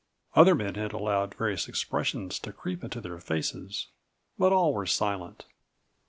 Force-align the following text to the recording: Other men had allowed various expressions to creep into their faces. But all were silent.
Other 0.35 0.55
men 0.55 0.73
had 0.73 0.93
allowed 0.93 1.35
various 1.35 1.67
expressions 1.67 2.39
to 2.39 2.51
creep 2.51 2.83
into 2.83 3.01
their 3.01 3.19
faces. 3.19 3.89
But 4.35 4.51
all 4.51 4.73
were 4.73 4.87
silent. 4.87 5.45